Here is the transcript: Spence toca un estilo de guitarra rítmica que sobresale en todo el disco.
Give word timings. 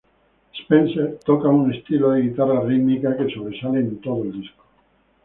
Spence 0.59 1.19
toca 1.25 1.47
un 1.59 1.69
estilo 1.71 2.09
de 2.09 2.23
guitarra 2.23 2.61
rítmica 2.63 3.15
que 3.17 3.31
sobresale 3.31 3.81
en 3.81 4.01
todo 4.01 4.23
el 4.23 4.31
disco. 4.31 4.63